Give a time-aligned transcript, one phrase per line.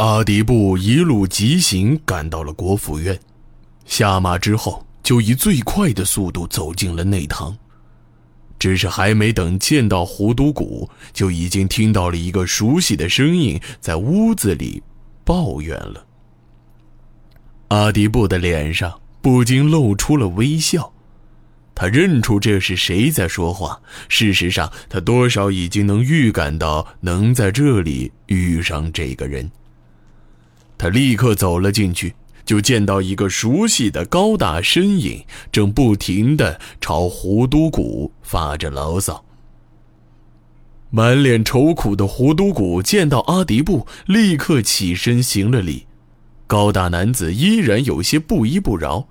[0.00, 3.20] 阿迪布一路疾行，赶到了国府院。
[3.84, 7.54] 下马之后，就以最快的速度走进了内堂。
[8.58, 14.82] 只是还没等见到胡都谷，就已经听到了一个熟悉的声音在屋子里
[15.22, 16.02] 抱怨了。
[17.68, 20.90] 阿迪布的脸上不禁露出了微笑，
[21.74, 23.78] 他认出这是谁在说话。
[24.08, 29.50] 事实上，他多少已经能预感到能在这里遇上这个人。
[30.80, 35.22] 他立刻走了进去，就见到一个熟悉的高大身影，
[35.52, 39.22] 正不停的朝胡都谷发着牢骚。
[40.88, 45.86] 满脸愁苦的胡都谷见到阿迪布，立刻起身行了礼。
[46.46, 49.06] 高大男子依然有些不依不饶，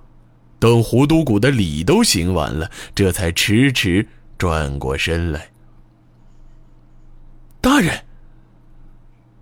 [0.58, 5.50] 等胡都谷的礼都行完了，这才迟迟转过身来。
[7.60, 8.09] 大人。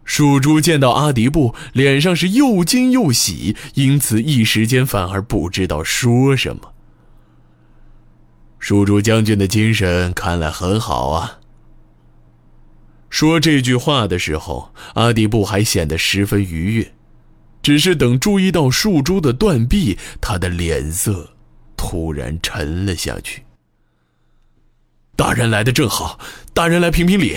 [0.09, 6.73] 树珠见到阿迪布，脸上是又惊又喜，因此一时间反而不知道说什么。
[8.59, 11.41] 树珠将军的精神看来很好啊。
[13.11, 16.95] 说这句话的时候，阿迪布还显得十分愉悦，
[17.63, 21.35] 只是等注意到树珠的断臂，他的脸色
[21.77, 23.45] 突然沉了下去。
[25.15, 26.19] 大人来的正好，
[26.55, 27.37] 大人来评评理。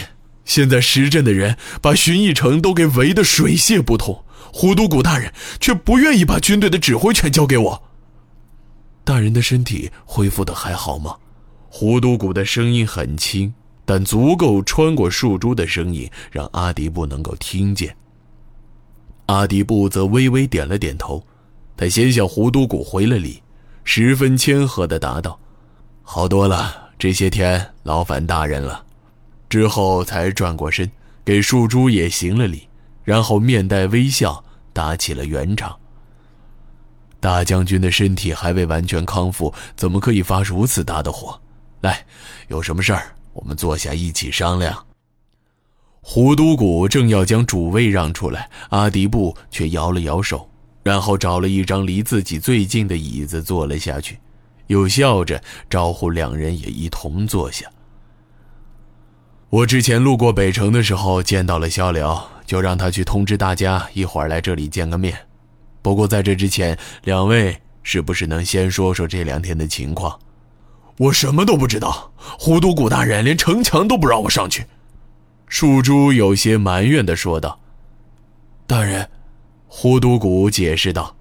[0.52, 4.21] 现在石镇的人把寻义城都给围得水泄不通，
[4.52, 7.81] 胡都谷大人却不愿意把军队的指挥权交给我。
[9.05, 11.16] 大人的身体恢复的还好吗？
[11.69, 13.53] 胡都谷的声音很轻，
[13.85, 17.95] 但足够穿过树珠的声音，让阿迪布能够听见。
[19.27, 21.26] 阿迪布则微微点了点头，
[21.77, 23.42] 他先向胡都谷回了礼，
[23.86, 25.39] 十分谦和地答道
[26.03, 28.83] ：“好多了，这些天劳烦大人了。”
[29.52, 30.89] 之后才转过身，
[31.26, 32.70] 给树珠也行了礼，
[33.04, 34.42] 然后面带微笑
[34.72, 35.78] 打起了圆场。
[37.20, 41.38] 大将军的身体还未完全康复，怎么可以发如此大的火？
[41.82, 42.06] 来，
[42.48, 44.86] 有什么事儿，我们坐下一起商量。
[46.00, 50.50] 胡都谷正要将主位让出来，阿迪布却摇了摇手，
[50.82, 54.18] 然后找了一张离自己最近的椅子坐了下去，
[54.68, 57.70] 又笑着招呼两人也一同坐下。
[59.52, 65.14] 我之前路过北城的时候见到了萧辽，就让他去通知大家一会儿来这里见个面。
[65.82, 70.17] 不过在这之前，两位是不是能先说说这两天的情况？
[70.95, 74.66] 我什么都不知道，胡都谷大人连城墙都不让我上去。
[75.48, 77.60] 树珠有些埋怨地说道
[78.66, 79.10] ：“大人，
[79.68, 81.14] 胡都谷解释道，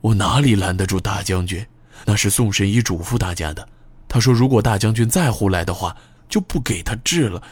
[0.00, 1.66] 我哪里拦得住大将军？
[2.06, 3.68] 那是宋神医嘱咐大家的。
[4.08, 5.94] 他说，如果大将军再胡来的话。”
[6.28, 7.42] 就不给他治了。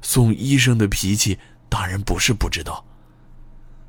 [0.00, 1.38] 宋医生的脾气，
[1.68, 2.84] 大人不是不知道。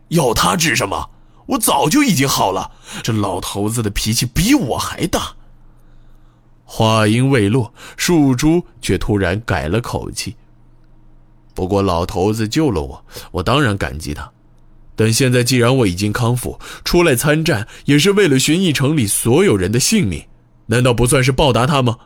[0.09, 1.09] 要他治什么？
[1.45, 2.71] 我早就已经好了。
[3.03, 5.35] 这老头子的脾气比我还大。
[6.63, 10.35] 话音未落，树珠却突然改了口气。
[11.53, 14.31] 不过老头子救了我，我当然感激他。
[14.95, 20.25] 但现在既然我已经康复，出来参战也是为了寻义城里所有人的性命，
[20.67, 21.97] 难道不算是报答他吗？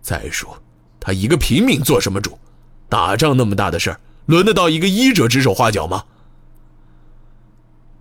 [0.00, 0.62] 再说。
[1.08, 2.38] 他一个平民做什么主？
[2.86, 6.04] 打仗那么大的事儿，轮得到一个医者指手画脚吗？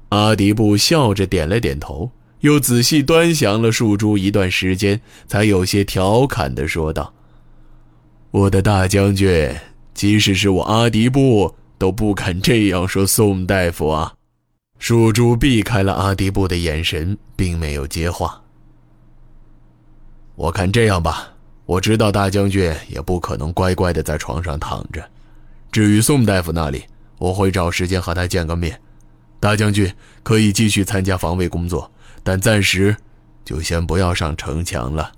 [0.09, 7.13] 阿迪布笑着点了点头，又仔细端详了树珠一段时间，才有些调侃地说道
[8.31, 9.56] ：“我的大将军，
[9.94, 14.13] 即使是我阿迪布都不肯这样说宋大夫啊。”
[14.79, 18.41] 树珠避开了阿迪布的眼神，并没有接话。
[20.35, 21.35] 我看这样吧。
[21.67, 25.05] 我知道大将军也不可能乖乖的在床上躺着，
[25.69, 26.85] 至于宋大夫那里，
[27.17, 28.79] 我会找时间和他见个面。
[29.37, 29.93] 大将军
[30.23, 31.91] 可以继续参加防卫工作，
[32.23, 32.96] 但暂时
[33.43, 35.11] 就先不要上城墙了。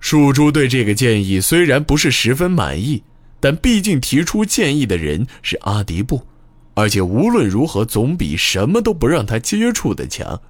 [0.00, 3.02] 树珠对这个建议虽然不是十分满意，
[3.40, 6.26] 但毕竟提出建议的人是阿迪布，
[6.72, 10.40] 而且无论如何总比什么都不让他接触的强，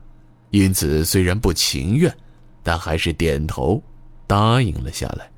[0.50, 2.16] 因此虽然不情愿，
[2.62, 3.82] 但还是点头。
[4.34, 5.30] 答应了下来。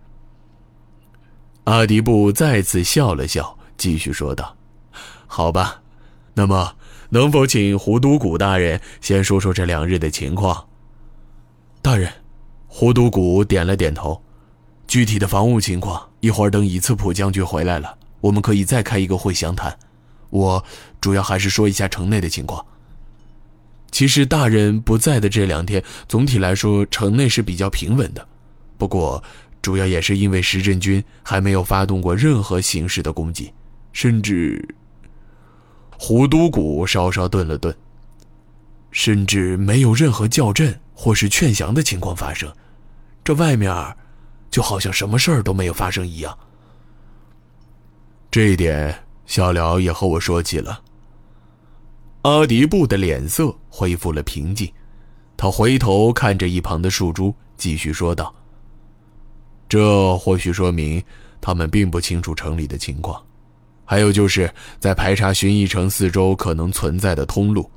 [1.64, 4.56] 阿迪布再次笑了笑，继续说道
[5.28, 5.82] ：“好吧，
[6.32, 6.74] 那么
[7.10, 10.66] 能否请胡都谷大人先说说这两日的情况？”
[11.82, 12.10] 大人，
[12.66, 14.22] 胡都谷点了点头。
[14.86, 19.78] 具体的防务情况，一会儿等以次普将军回来了，我们可以再开一个会详谈。
[20.30, 20.64] 我
[21.02, 22.64] 主要还是说一下城内的情况。
[23.90, 28.26] 其实大人不在的这两天，总体来说城内是比较平稳的。
[28.78, 29.22] 不过，
[29.62, 33.52] 主要也是因为石镇军还没有发动过任何形式的攻击，
[33.92, 34.66] 甚至……
[35.98, 37.74] 胡都古稍稍顿了顿。
[38.92, 42.50] 甚至没有任何叫阵或是劝降的情况发生，
[43.22, 43.70] 这外面
[44.50, 46.38] 就好像什么事儿都没有发生一样。
[48.30, 50.82] 这一点，小辽也和我说起了。
[52.22, 54.72] 阿迪布的脸色恢复了平静，
[55.36, 58.34] 他回头看着一旁的树珠，继续说道
[59.68, 61.02] ：“这或许说明
[61.40, 63.22] 他们并不清楚城里的情况，
[63.84, 67.68] 还有就是在排查寻邑城四周可能存在的通路。”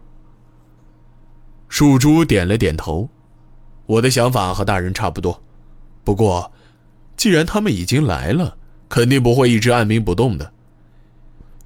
[1.67, 3.07] 树珠点了点头，
[3.85, 5.39] 我的想法和大人差不多。
[6.03, 6.51] 不过，
[7.15, 8.57] 既然他们已经来了，
[8.87, 10.51] 肯定不会一直按兵不动的。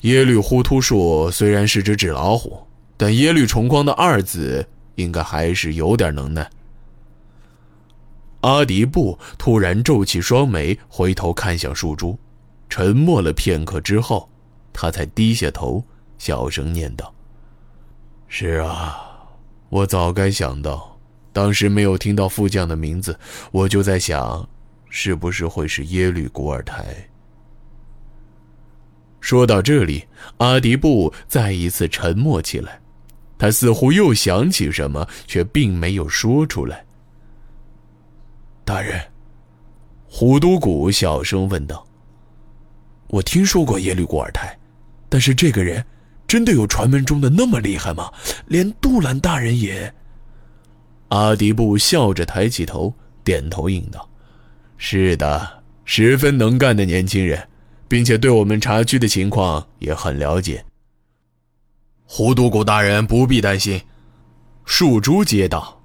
[0.02, 2.62] 耶律呼突树虽然是只纸老虎，
[2.98, 6.50] 但耶律重光的二子应该还是有点能耐。
[8.44, 12.18] 阿迪布突然皱起双眉，回头看向树珠，
[12.69, 14.30] 沉默了片刻之后，
[14.74, 15.84] 他才低下头，
[16.18, 17.13] 小声念道
[18.28, 19.10] ：“是啊。”
[19.69, 21.00] 我早该想到，
[21.31, 23.18] 当时没有听到副将的名字，
[23.51, 24.48] 我就在想，
[24.89, 27.10] 是不是会是耶律古尔台。
[29.19, 30.06] 说到这里，
[30.38, 32.81] 阿迪布再一次沉默起来，
[33.38, 36.86] 他似乎又想起什么，却并没有说出来。
[38.74, 39.00] 大人，
[40.08, 41.86] 胡都古小声问道
[43.06, 44.58] ：“我听说过耶律古尔泰，
[45.10, 45.86] 但是这个人……”
[46.28, 48.12] 真的有传闻中的那么厉害吗？
[48.48, 49.94] 连杜兰大人也……
[51.10, 52.92] 阿迪布笑着抬起头，
[53.24, 54.10] 点头应道
[54.75, 57.48] ：“是的，十分能干的年轻人，
[57.88, 60.66] 并且对我们茶区的情况也很了解。”
[62.10, 63.80] 胡都古大人不必担心，
[64.66, 65.80] 树珠接道：“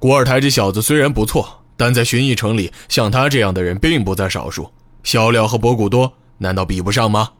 [0.00, 4.70] 古尔泰这小子虽然不错，但在寻邑城里，像他这样的人并不在少数。
[5.02, 7.30] 销料和博古多，难道比不上吗？”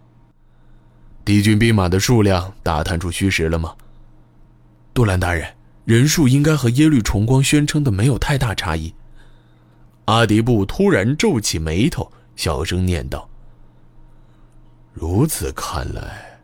[1.25, 3.75] 敌军兵马的数量打探出虚实了吗？
[4.93, 5.49] 杜兰大人，
[5.85, 8.95] 人数应该和耶律重光宣称的没有太大差异。
[10.05, 13.27] 阿迪布突然皱起眉头，小声念道
[14.93, 16.39] ：“如此看来，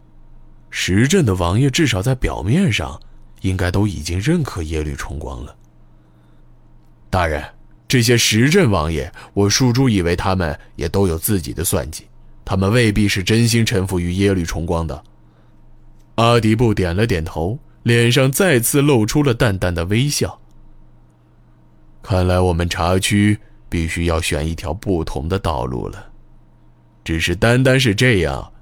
[0.70, 2.98] 石镇的王爷至少在表面上，
[3.42, 5.54] 应该都已经认可耶律重光了。
[7.10, 7.44] 大人，
[7.90, 12.06] 这些石镇王爷，我树珠以为他们也都有自己的算计。”
[12.46, 15.02] 他们未必是真心臣服于耶律重光的。
[16.14, 20.40] 阿迪布点了点头，脸上再次露出了淡淡的微笑。
[22.02, 23.38] 看来我们茶区
[23.68, 26.06] 必须要选一条不同的道路了。
[27.04, 28.52] 只是单单是这样，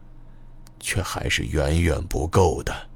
[0.81, 2.88] 却还是远远不够的。